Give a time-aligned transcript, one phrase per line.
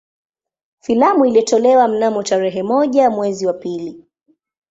[0.79, 4.03] Filamu ilitolewa mnamo tarehe moja mwezi wa pili